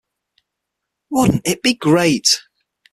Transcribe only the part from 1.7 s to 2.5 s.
great?